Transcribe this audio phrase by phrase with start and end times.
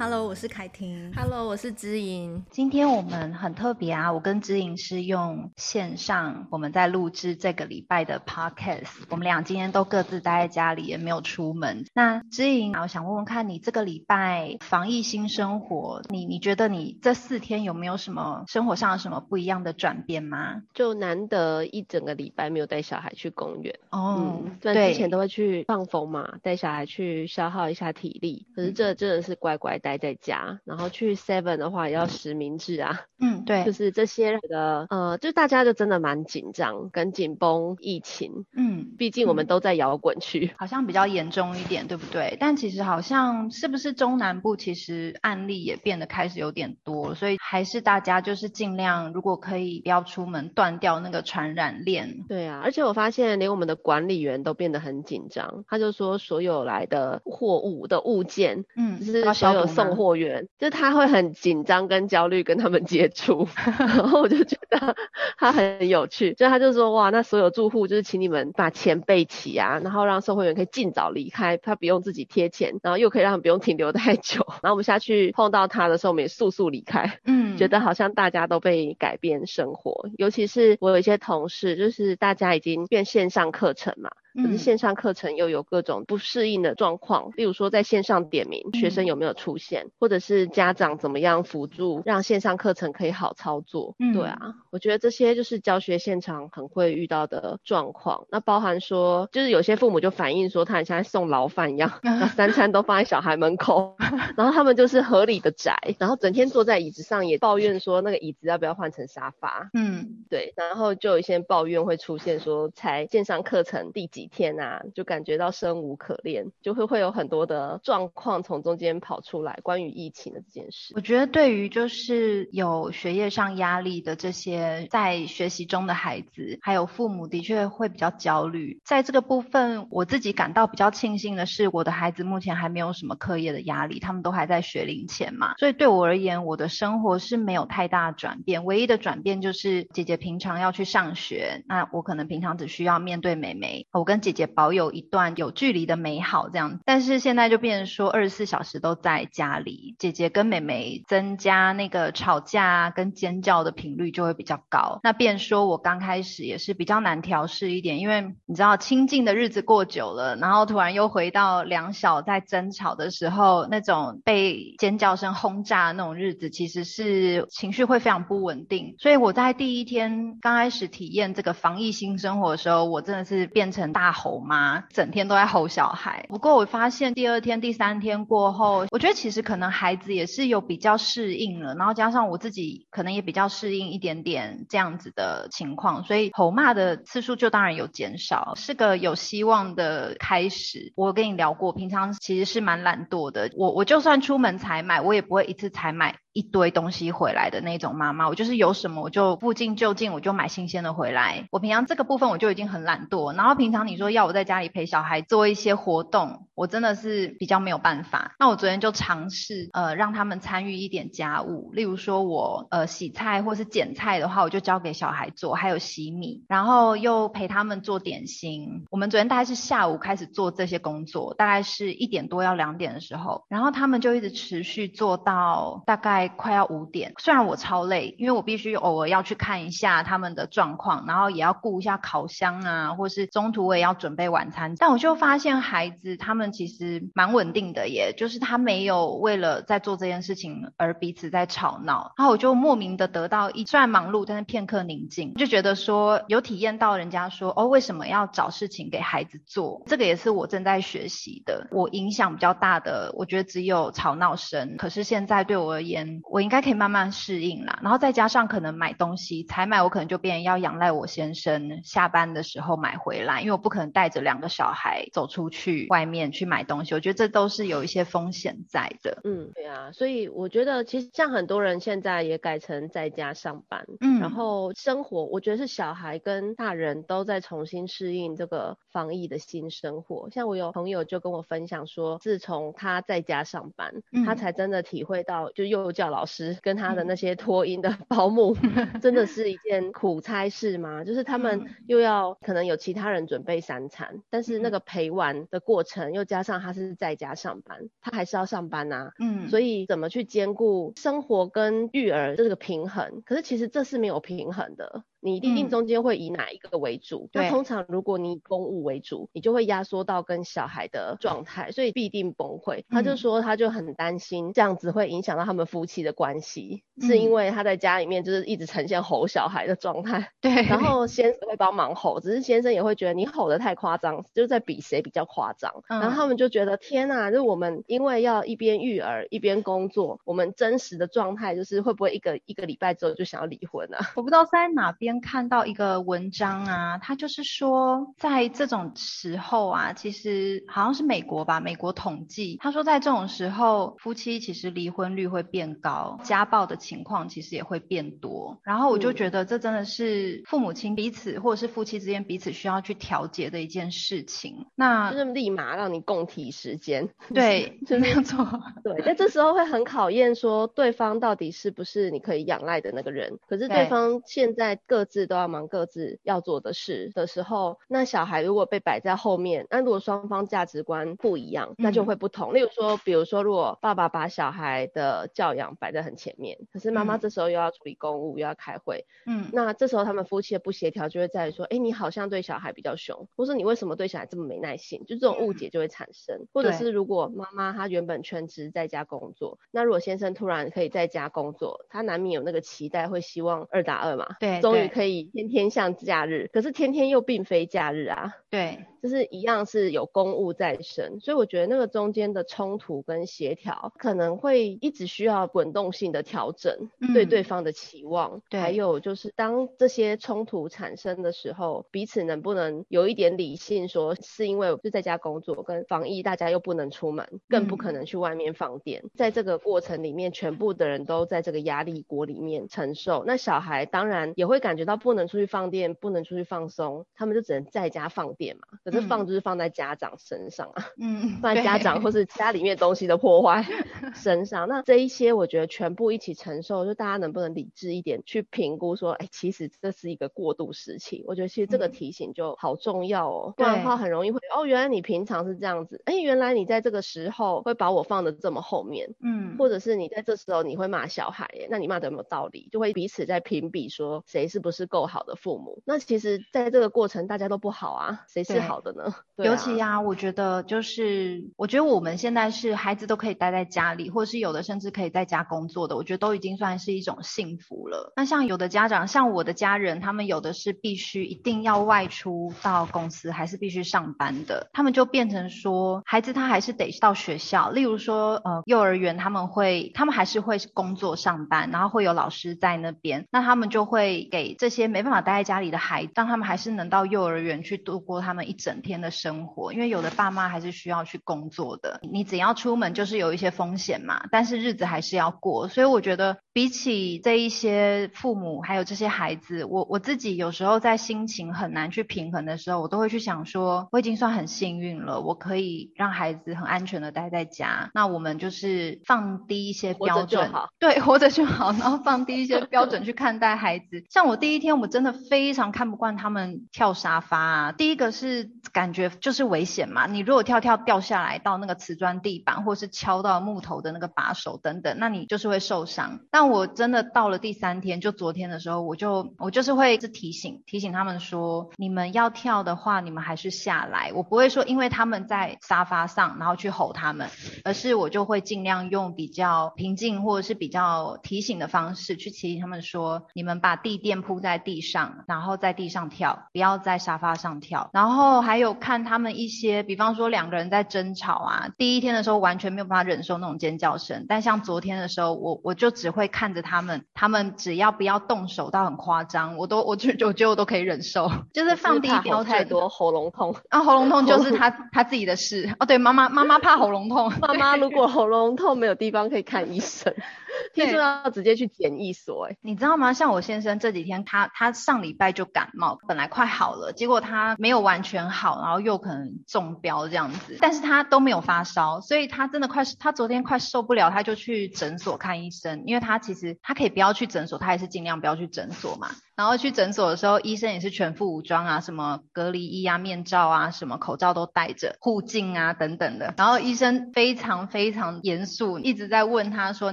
[0.00, 1.12] Hello，我是凯婷。
[1.14, 2.42] Hello，我是知莹。
[2.50, 8.86] 今天我们很特别啊，我跟知莹是用线上，我们在录制这个礼拜的 Podcast。
[9.10, 11.84] 我们俩今天都各自待在家里，也没有出门。
[11.92, 20.62] 那知莹，我想问问看你这个礼拜防疫新生活，你你觉得你这四天有没有什么生活上有什么不一样的转变吗？
[20.72, 28.46] 就难得一整个礼拜没有带小孩去公园哦，嗯，对，之前都会去放风嘛，带小孩去消耗一下体力。
[28.56, 29.89] 可是这真的是乖乖带。
[29.90, 33.00] 待在家，然后去 Seven 的话也要实名制啊。
[33.18, 38.44] 嗯，对， 就是这些的，呃，就大家就真的蛮紧张跟紧绷疫情。
[38.56, 42.36] 嗯，毕竟我们都在摇滚区，好像比较严重一点，对不对？
[42.38, 52.24] 但其实好像是不是中南部其实案例也变得开始有点多，所以还是大家就是尽量，如果可以不要出门，断掉那个传染链。
[52.28, 59.66] 对啊，而且我发现连我们的管理员都变得很紧张，他就说所有来的货物的物件，嗯，就是所有。
[59.84, 63.46] 送货员就他会很紧张跟焦虑跟他们接触，
[63.78, 64.94] 然后我就觉得
[65.38, 84.10] 他很有趣，就他就说哇，那所有住户就是请你们把钱备齐啊，然后让送货员可以尽早离开，他不用自己贴钱，然后又可以让他们不用停留太久， 然后我们下去碰到他的时候，我们也速速离开，嗯，觉得好像大家都被改变生活，尤其是我有一些同事，就是大家已经变线上课程嘛。
[84.34, 93.94] 可是线上课程又有各种不适应的状况，例如说在线上点名，学生有没有出现，或者是家长怎么样辅助，让线上课程可以好操作。
[93.98, 98.26] 嗯，对啊，我觉得这些就是教学现场很会遇到的状况。
[98.30, 103.96] 那包含说，就是有些父母就反映说，他很像送牢饭一样， 那三餐都放在小孩门口，
[104.36, 109.70] 然后他们就是合理的宅，然后整天坐在椅子上也抱怨说那个椅子要不要换成沙发。
[109.74, 114.19] 嗯，对，然后就有一些抱怨会出现说，才线上课程第几。
[114.20, 120.92] 几天啊，就感觉到生无可恋，就会会有很多的状况从中间跑出来，关于疫情的这件事。
[120.94, 128.78] 我觉得对于就是有学业上压力的这些在学习中的孩子，还有父母，的确会比较焦虑。
[128.84, 138.66] 在这个部分，我自己感到比较庆幸的是，我的孩子目前还没有什么课业的压力，他们都还在学龄前嘛，所以对我而言，我的生活是没有太大转变。
[138.66, 144.09] 唯一的转变就是姐姐平常要去上学，那我可能平常只需要面对妹妹，我。
[144.10, 146.80] 跟姐姐保有一段有距离的美好，这样。
[146.84, 154.98] 但是现在就变成说，二十四小时都在家里，姐姐跟妹妹增加那个吵架跟尖叫的频率就会比较高。
[155.04, 168.96] 那变说，我刚开始也是比较难调试一点，因为你知道，清静的日子过久了，然后突然又回到两小在争吵的时候，那种被尖叫声轰炸的那种日子，其实是情绪会非常不稳定。
[168.98, 174.10] 所以我在第一天刚开始体验这个防疫新生活的时候，我真的是变成大。
[174.20, 174.84] 吼吗？
[174.92, 176.26] 整天都在吼小孩。
[176.28, 190.92] 不过我发现第二天、第三天过后，我觉得其实可能孩子也是有比较适应了，然后加上我自己可能也比较适应一点点这样子的情况，所以吼骂的次数就当然有减少，是个有希望的开始。
[190.96, 196.16] 我跟你聊过，平常其实是蛮懒惰的，我我就算出门采买，我也不会一次采买。
[196.32, 201.46] 一堆东西回来的那种妈妈，我就是有什么我就附近就近我就买新鲜的回来。
[201.50, 208.36] 我平常这个部分我就已经很懒惰，然后平常你说要我在家里陪小孩做一些活动，我真的是比较没有办法。
[208.38, 218.84] 那我昨天就尝试呃让他们参与一点家务，例如说我呃洗菜或是剪菜的话，我就交给小孩做，还有洗米，然后又陪他们做点心。
[218.90, 226.19] 我们昨天大概是下午开始做这些工作，大概是一点多要两点的时候，然后他们就一直持续做到大概。
[226.28, 234.74] 快要五点，虽然我超累，因为我必须偶尔要去看一下他们的状况，然后也要顾一下烤箱啊，或是中途我也要准备晚餐。
[234.76, 242.12] 但我就发现孩子他们其实蛮稳定的耶，就是他没有为了在做这件事情而彼此在吵闹。
[242.16, 249.82] 然后我就莫名的得到一，虽然忙碌，但是片刻宁静，就觉得说有体验到人家说哦，为什么要找事情给孩子做？
[249.86, 251.68] 这个也是我正在学习的。
[251.70, 254.76] 我影响比较大的，我觉得只有吵闹声。
[254.76, 269.20] 可是现在对我而言，我应该可以慢慢适应啦，然后再加上可能买东西采买，我可能就变要仰赖我先生下班的时候买回来，因为我不可能带着两个小孩走出去外面去买东西，我觉得这都是有一些风险在的。
[269.24, 280.28] 嗯，对啊，所以我觉得其实像很多人现在也改成在家上班，嗯，然后生活，我觉得是小孩跟大人都在重新适应这个防疫的新生活。
[280.30, 288.56] 像我有朋友就跟我分享说，自从他在家上班，嗯，他才真的体会到就又教老师跟他的那些托婴的 保姆，
[289.02, 291.04] 真的是一件苦差事吗？
[291.04, 299.12] 就是他们又要可能有其他人准备三餐，但是那个陪玩的过程又加上他是在家上班，他还是要上班啊。
[299.18, 303.20] 嗯，所以怎么去兼顾生活跟育儿这个平衡？
[303.26, 305.04] 可是其实这是没有平衡的。
[305.20, 307.28] 你一定中间会以哪一个为主？
[307.32, 312.84] 嗯、那通常如果你以公务为主，你就会压缩到跟小孩的状态，所以必定崩溃。
[312.88, 320.32] 他就说，他就很担心这样子会影响到他们夫妻的关系，嗯、是因为他在家里面就是一直呈现吼小孩的状态。
[320.40, 325.70] 对，然后先生会帮忙吼，只是先生也会觉得你吼的太夸张，就是在比谁比较夸张。
[325.90, 334.12] 嗯、然后他们就觉得天哪，就我们因为要一边育儿一边工作，我们真实的状态就是会不会一个一个礼拜之后就想要离婚啊？
[334.16, 335.09] 我不知道在哪边。
[335.18, 348.58] 看到一个文章啊，他就是说，在这种时候啊，其实好像是美国吧，美国统计，他说在这种时候，夫妻其实离婚率会变高，家暴的情况其实也会变多。
[348.62, 354.66] 然后我就觉得这真的是父母亲彼此或者是夫妻之间彼此需要去调节的一件事情。
[354.76, 358.46] 那就是立马让你共体时间， 对，就那样做。
[358.84, 363.38] 对，但这时候会很考验说对方到底是不是你可以仰赖的那个人。
[363.48, 364.99] 可是对方现在各。
[365.00, 372.52] 各自都要忙各自要做的事的时候，那小孩如果被摆在后面，那如果双方价值观不一样，那就会不同。
[372.52, 385.02] 嗯、例如说，比如说，如果爸爸把小孩的教养摆在很前面，可是妈妈这时候又要处理公务，嗯、又要开会，嗯，那这时候他们夫妻的不协调就会在于说，哎，你好像对小孩比较凶，或是你为什么对小孩这么没耐心？
[385.06, 386.36] 就这种误解就会产生。
[386.36, 394.89] 嗯、或者是如果妈妈她原本全职在家工作，那如果先生突然可以在家工作，他难免有那个期待，会希望二打二嘛，对，终于。
[394.90, 398.34] 可以天天像假日，可是天天又并非假日啊。
[398.50, 398.84] 对。
[399.02, 428.78] 就是一样是有公务在身，所以我觉得那个中间的冲突跟协调可能会一直需要滚动性的调整，对对方的期望，嗯、对，还有就是当这些冲突产生的时候，彼此能不能有一点理性，说是因为就在家工作跟防疫，大家又不能出门，更不可能去外面放电，嗯、在这个过程里面，全部的人都在这个压力锅里面承受，那小孩当然也会感觉到不能出去放电，不能出去放松，他们就只能在家放电嘛。
[428.84, 433.64] 可是放就是放在家长身上啊，嗯， 放在家长或是家里面东西的破坏
[434.14, 434.68] 身上。
[434.68, 441.24] 那这一些我觉得全部一起承受，就大家能不能理智一点去评估说，哎、欸，其实这是一个过渡时期。
[441.26, 452.68] 我觉得其实这个提醒就好重要哦，不然的话很容易会哦，原来你平常是这样子，哎、欸，原来你在这个时候会把我放的这么后面，嗯，或者是你在这时候你会骂小孩，那你骂的有没有道理？
[452.70, 455.82] 就会彼此在评比说谁是不是够好的父母。
[455.84, 459.04] 那其实在这个过程大家都不好啊，谁是好的呢？
[459.40, 468.12] 啊、尤其呀、啊，我觉得就是，我觉得我们现在是孩子都可以待在家里，或是有的甚至可以在家工作的，我觉得都已经算是一种幸福了。
[468.16, 489.10] 那像有的家长，像我的家人，他们有的是必须一定要外出到公司，还是必须上班的，他们就变成说，孩子他还是得到学校，例如说，呃，幼儿园他们会，他们还是会工作上班，然后会有老师在那边，那他们就会给这些没办法待在家里的孩子，让他们还是能到幼儿园去度过他们一整天的。
[489.10, 514.04] 生活，因为有的爸妈还是需要去工作的，你只要出门就是有一些风险嘛，但是日子还是要过，所以我觉得比起这一些父母还有这些孩子，我我自己有时候在心情很难去平衡的时候，我都会去想说，我已经算很幸运了，我可以让孩子很安全的待在家，那我们就是放低一些标准，对，活着就好，然后放低一些标准去看待孩子。
[514.08, 519.08] 像我第一天，我真的非常看不惯他们跳沙发啊，第一个是感觉。
[519.20, 526.18] 就是危险嘛，你如果跳跳掉下来到那个瓷砖地板，或是敲到木头的那个把手等等，那你就是会受伤。
[526.32, 534.10] 但我真的到了第三天，就昨天的时候，我就我就是会是提醒提醒他们说，你们要跳的话，你们还是下来。
[534.12, 537.28] 我不会说因为他们在沙发上，然后去吼他们，
[537.64, 547.90] 而是我就会尽量用比较平静或者是比较提醒的方式去提醒他们说，你们把地垫铺在地上，然后在地上跳，不要在沙发上跳。
[547.92, 549.00] 然后还有看。
[549.10, 562.46] 他们一些，比方说两个人在争吵啊，第一天的时候完全没有办法忍受那种尖叫声，但像昨天的时候，我我就只会看着他们，他们只要不要动手到很夸张，我都我就我觉得我都可以忍受，就是放低标准。
[562.46, 565.86] 太多喉咙痛啊，喉咙痛就是他 他自己的事哦。
[565.86, 570.14] 对，妈妈妈妈怕喉咙痛，妈妈如果喉咙痛没有地方可以看医生。
[570.74, 573.12] 听说要直接去检疫所，哎，你知道吗？
[573.12, 589.10] 像我先生这几天他，他上礼拜就感冒，本来快好了，结果他没有完全好，然后又可能中标这样子，但是他都没有发烧，所以他真的快，他昨天快受不了，他就去诊所看医生，因为他其实他可以不要去诊所，他也是尽量不要去诊所嘛。
[589.40, 596.34] 然后去诊所的时候，医生也是全副武装啊，什么隔离衣啊、面罩啊、什么口罩都戴着，护镜啊等等的。
[596.36, 599.92] 然后医生非常非常严肃，一直在问他说：“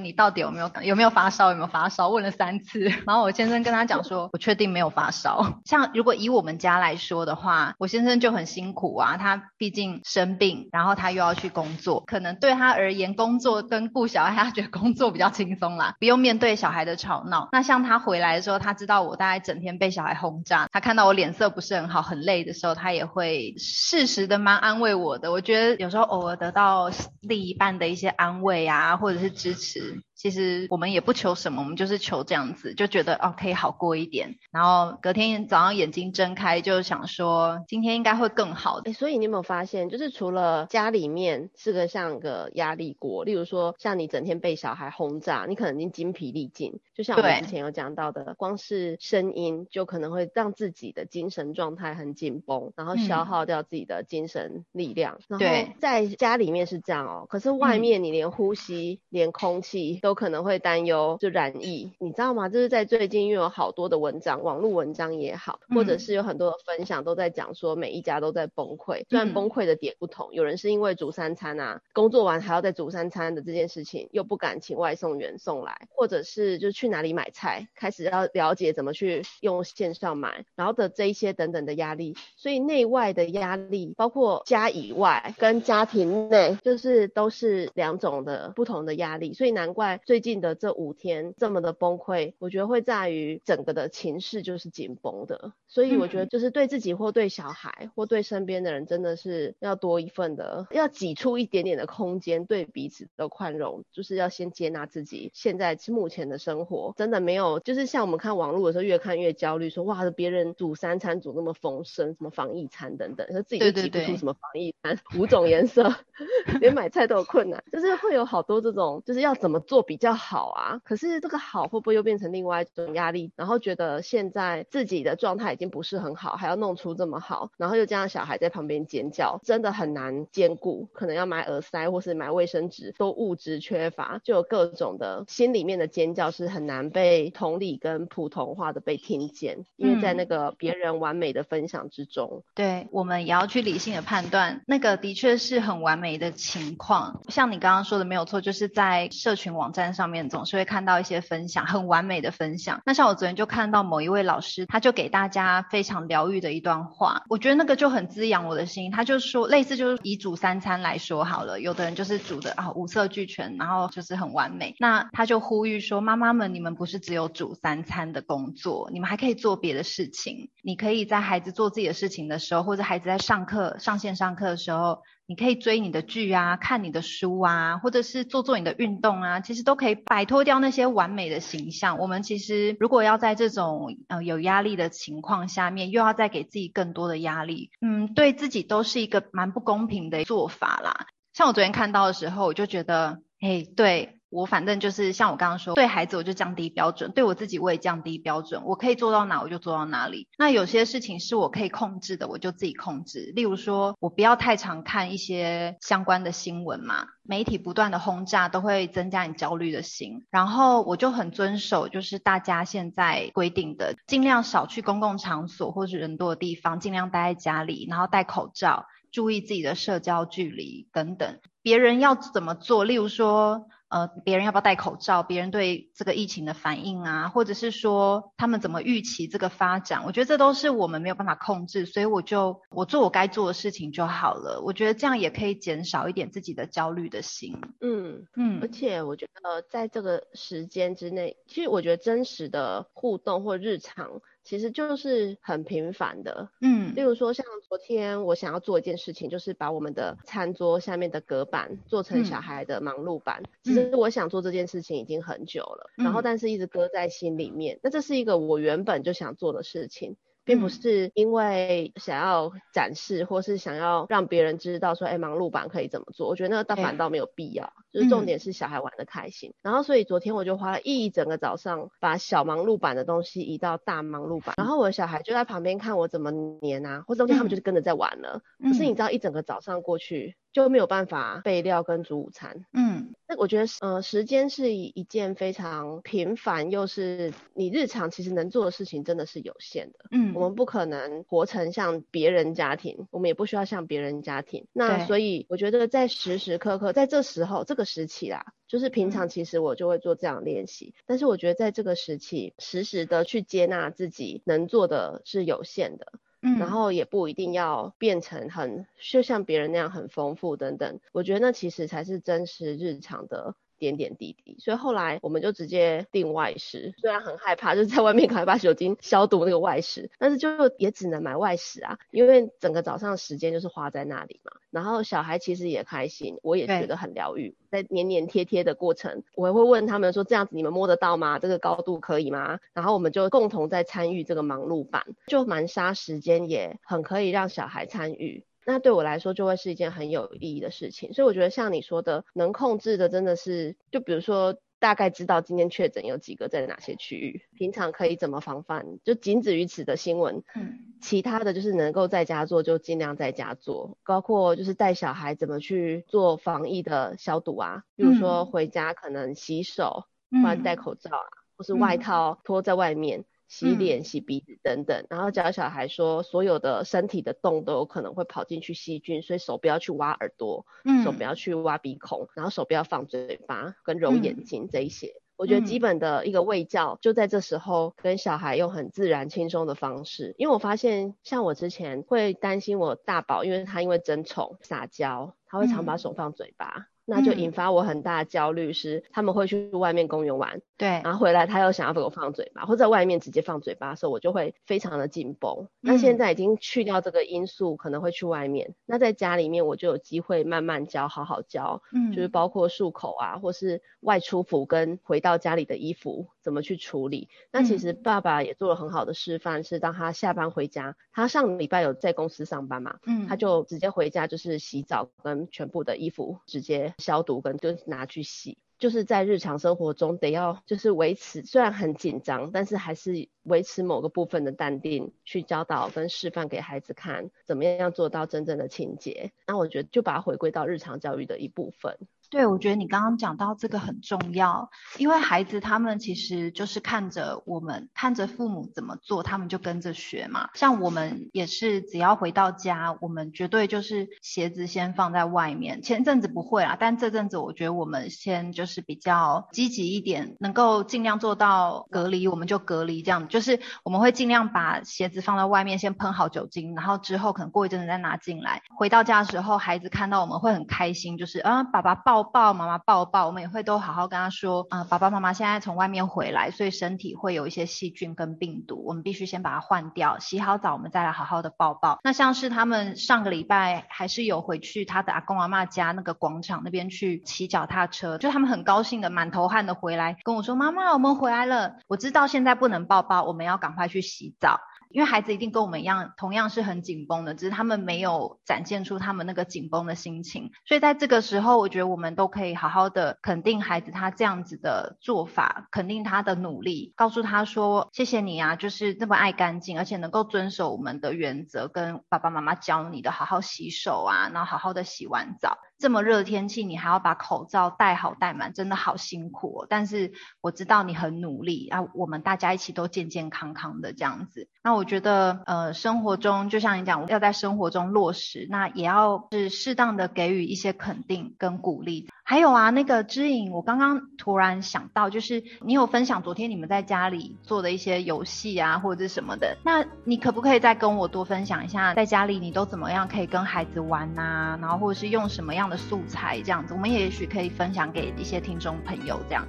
[0.04, 1.52] 你到底有没有有没有发烧？
[1.52, 2.82] 有没有发烧？”问了三次。
[3.06, 17.48] 然后我先生跟他讲说：“我确定没有发烧。”像如果以我们家来说的话，我先生就很辛苦啊，他毕竟生病，然后他又要去工作，可能对他而言，工作跟顾小孩，他觉得工作比较轻松啦，不用面对小孩的吵闹。
[17.54, 19.37] 那像他回来的时候，他知道我大概。
[19.40, 25.32] 整天被小孩轰炸，他看到我脸色不是很好、很累的时候，他也会适时的蛮安慰我的。
[25.32, 26.90] 我觉得有时候偶尔得到
[27.22, 30.02] 另一半的一些安慰啊，或者是支持。
[30.18, 34.36] 其实我们也不求什么，我们就是求这样子，就觉得哦可以好过一点。
[34.52, 38.92] 然后隔天早上眼睛睁开，就想说今天应该会更好的。
[38.92, 46.80] 欸，所以你有没有发现，就是除了家里面是个像个压力锅，例如说像你整天被小孩轰炸，你可能已经精疲力尽。
[46.96, 55.20] 就像我们之前有讲到的，光是声音就可能会让自己的精神状态很紧绷，然后消耗掉自己的精神力量。
[55.30, 60.00] 嗯、然后在家里面是这样哦，可是外面你连呼吸、嗯、连空气。
[60.08, 62.48] 都可能会担忧就染疫，你知道吗？
[62.48, 69.04] 就是在最近，因为有好多的文章，网络文章也好，或者是有很多的分享都在讲说，每一家都在崩溃。
[69.10, 89.97] 虽然崩溃的点不同，有人是因为煮三餐啊，工作完还要再煮三餐的这件事情，又不敢请外送员送来，或者是就去哪里买菜，开始要了解怎么去用线上买，然后的这一些等等的压力，所以内外的压力，包括家以外跟家庭内，就是都是两种的不同的压力，所以难怪。
[90.06, 115.96] 最近的这五天这么的崩溃，我觉得会在于整个的情势就是紧绷的，所以我觉得就是对自己或对小孩或对身边的人，真的是要多一份的，要挤出一点点的空间，对彼此的宽容，就是要先接纳自己现在目前的生活，真的没有，就是像我们看网络的时候，越看越焦虑，说哇，别人煮三餐煮那么丰盛，什么防疫餐等等，说自己都挤不出什么防疫餐，对对对，五种颜色，
[116.62, 119.87] 连买菜都有困难，就是会有好多这种，就是要怎么做。
[119.88, 123.32] 比较好啊，可是这个好会不会又变成另外一种压力？
[123.38, 130.90] 然后觉得现在自己的状态已经不是很好，还要弄出这么好，然后又加上小孩在旁边尖叫，真的很难兼顾。
[130.92, 147.22] 可能要买耳塞或是买卫生纸，都物质缺乏，就有各种的心里面的尖叫是很难被同理跟普通话的被听见，因为在那个别人完美的分享之中，嗯、对我们也要去理性的判断，那个的确是很完美的情况。
[147.30, 149.72] 像你刚刚说的没有错，就是在社群网。
[149.78, 152.82] 站上面总是会看到一些分享，很完美的分享。
[152.86, 158.90] 那像我昨天就看到某一位老师，他就给大家非常疗愈的一段话，我觉得那个就很滋养我的心。
[158.90, 164.76] 他就说，类似就是以煮三餐来说好了，有的人就是煮的啊五色俱全，然后就是很完美。
[164.80, 170.50] 那他就呼吁说，妈妈们，你们不是只有煮三餐的工作，你们还可以做别的事情。
[170.64, 175.04] 你可以在孩子做自己的事情的时候，或者孩子在上课上线上课的时候。
[175.28, 182.00] 你可以追你的剧啊，看你的书啊，或者是做做你的运动啊，其实都可以摆脱掉那些完美的形象。
[182.00, 191.08] 我们其实如果要在这种呃有压力的情况下面，又要再给自己更多的压力，嗯，对自己都是一个蛮不公平的做法啦。
[191.34, 194.17] 像我昨天看到的时候，我就觉得，诶，对。
[194.30, 198.62] 我反正就是像我刚刚说，对孩子我就降低标准，对我自己我也降低标准。
[198.66, 200.28] 我可以做到哪我就做到哪里。
[200.38, 203.32] 那有些事情是我可以控制的，我就自己控制。
[203.36, 210.26] 例如说，我不要太常看一些相关的新闻嘛，媒体不断的轰炸都会增加你焦虑的心。
[210.30, 221.40] 然后我就很遵守，就是大家现在规定的，尽量少去公共场所或是人多的地方，尽量待在家里，然后戴口罩，注意自己的社交距离等等。
[221.62, 222.84] 别人要怎么做？
[222.84, 223.68] 例如说。
[223.90, 225.24] 呃，别人要不要戴口罩？
[225.24, 230.04] 别人对这个疫情的反应啊，或者是说他们怎么预期这个发展？
[230.06, 234.62] 我觉得这都是我们没有办法控制，所以我就我做我该做的事情就好了。
[234.66, 237.56] 我觉得这样也可以减少一点自己的焦虑的心。
[237.80, 244.22] 嗯嗯，而且我觉得在这个时间之内，其实我觉得真实的互动或日常。
[244.48, 253.44] 其实就是很平凡的，嗯，例如说像昨天我想要做一件事情，就是把我们的餐桌下面的隔板做成小孩的忙碌板。
[253.44, 257.78] 嗯、其实我想做这件事情已经很久了，嗯、然后但是一直搁在心里面。
[257.84, 260.16] 那这是一个我原本就想做的事情。
[260.48, 266.30] 并不是因为想要展示或是想要让别人知道说，哎，忙碌版可以怎么做？
[266.30, 269.54] 我觉得那个倒反倒没有必要，就是重点是小孩玩的开心。
[269.62, 278.42] 然后所以昨天我就花了一整个早上把小忙碌版的东西移到大忙碌版，然后我的小孩就在旁边看我怎么粘啊，或者他们就是跟着在玩了。
[278.64, 280.38] 可是你知道一整个早上过去。
[280.58, 282.66] 就没有办法备料跟煮午餐。
[282.74, 290.06] 嗯，那我觉得，呃，时间是一件非常平凡，又是你日常其实能做的事情真的是有限的。
[290.10, 294.66] 嗯，我们不可能活成像别人家庭，我们也不需要像别人家庭。
[294.74, 306.14] 那所以我觉得在时时刻刻，在这时候这个时期啦，就是平常其实我就会做这样练习，嗯，但是我觉得在这个时期，时时的去接纳自己能做的是有限的。
[306.56, 313.56] 嗯，然后也不一定要变成很，就像别人那样很丰富等等，我觉得那其实才是真实日常的。
[313.78, 324.52] 点点滴滴，所以后来我们就直接订外食，虽然很害怕，就是在外面赶快把酒精消毒那个外食，但是就也只能买外食啊，因为整个早上时间就是花在那里嘛。
[324.70, 331.40] 然后小孩其实也开心，我也觉得很疗愈，在黏黏贴贴的过程，我也会问他们说，这样子你们摸得到吗？
[331.40, 332.60] 这个高度可以吗？
[332.74, 338.44] 然后我们就共同在参与这个忙碌版，就蛮杀时间，也很可以让小孩参与。
[338.68, 350.44] 那对我来说就会是一件很有意义的事情，所以我觉得像你说的，能控制的真的是，就比如说大概知道今天确诊有几个在哪些区域，平常可以怎么防范，就仅止于此的新闻。
[350.54, 360.04] 嗯，其他的就是能够在家做就尽量在家做，包括就是带小孩怎么去做防疫的消毒啊，比如说回家可能洗手，
[360.44, 363.24] 或者戴口罩啊，或是外套脱在外面。
[363.48, 375.08] 洗脸、洗鼻子等等，然后教小孩说，所有的身体的洞都有可能会跑进去细菌，所以手不要去挖耳朵，嗯，手不要去挖鼻孔，然后手不要放嘴巴跟揉眼睛这一些。
[375.08, 386.74] 嗯，我觉得基本的一个喂教就在这时候跟小孩用很自然轻松的方式，因为我发现像我之前会担心我大宝，因为他因为争宠撒娇，他会常把手放嘴巴。
[386.78, 395.56] 嗯那就引发我很大的焦虑，是他们会去外面公园玩，对，然后回来他又想要给我放嘴巴，或者在外面直接放嘴巴的时候，我就会非常的紧绷。
[395.62, 395.68] 嗯。
[395.82, 398.76] 那现在已经去掉这个因素，可能会去外面。
[398.86, 407.30] 那在家里面，我就有机会慢慢教，好好教，嗯，就是包括漱口啊，或是外出服跟回到家里的衣服怎么去处理。
[407.52, 416.94] 那其实爸爸也做了很好的示范，是当他下班回家，他上礼拜有在公司上班嘛，嗯，他就直接回家就是洗澡跟全部的衣服直接。
[416.98, 429.32] 消毒跟就拿去洗，就是在日常生活中得要就是维持，虽然很紧张，但是还是维持某个部分的淡定，去教导跟示范给孩子看，怎么样做到真正的清洁。
[429.48, 431.98] 那我觉得就把它回归到日常教育的一部分。
[432.30, 440.50] 对，我觉得你刚刚讲到这个很重要，因为孩子他们其实就是看着我们，看着父母怎么做，他们就跟着学嘛。
[440.54, 445.82] 像我们也是，只要回到家，我们绝对就是鞋子先放在外面。
[445.82, 453.30] 前阵子不会啦，但这阵子我觉得我们先就是比较积极一点，能够尽量做到隔离，我们就隔离这样。
[453.30, 458.62] 就就是我们会尽量把鞋子放在外面，先喷好酒精，然后之后可能过一阵子再拿进来。
[458.78, 462.24] 回到家的时候，孩子看到我们会很开心，就是啊，爸爸抱。
[462.24, 472.00] 抱妈妈抱抱，我们也会都好好跟他说啊、爸爸妈妈现在从外面回来，所以身体会有一些细菌跟病毒，我们必须先把它换掉，洗好澡，我们再来好好的抱抱。
[472.04, 481.76] 那像是他们上个礼拜还是有回去他的阿公阿嬷家那个广场那边去骑脚踏车，就他们很高兴的满头汗的回来跟我说，妈妈，我们回来了。
[481.88, 484.60] 我知道现在不能抱抱，我们要赶快去洗澡。
[484.90, 490.50] 因为孩子一定跟我们一样，同样是很紧绷的，只是他们没有展现出他们那个紧绷的心情。
[490.66, 509.68] 所以在这个时候，我觉得我们都可以好好的肯定孩子他这样子的做法，肯定他的努力，告诉他说：“谢谢你啊，就是那么爱干净，而且能够遵守我们的原则，跟爸爸妈妈教你的，好好洗手啊，然后好好的洗完澡。”这么热的天气，你还要把口罩戴好戴满，真的好辛苦哦。
[509.70, 510.12] 但是
[510.42, 514.48] 我知道你很努力啊，我们大家一起都健健康康的这样子。
[514.64, 522.10] 那我觉得，呃，生活中就像你讲，要在生活中落实，那也要是适当的给予一些肯定跟鼓励。
[522.24, 529.58] 还有啊，那个知影，我刚刚突然想到，就是你有分享昨天你们在家里做的一些游戏啊，或者是什么的。
[529.64, 534.58] 那你可不可以再跟我多分享一下，在家里你都怎么样可以跟孩子玩啊？
[534.60, 536.74] 然后或者是用什么样的素材这样子？
[536.74, 539.46] 我们也许可以分享给一些听众朋友这样。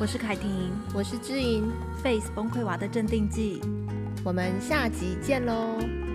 [0.00, 1.70] 我是凯婷，我是知音
[2.02, 3.60] ，Face 崩溃娃的镇定剂，
[4.24, 6.07] 我们下集见喽。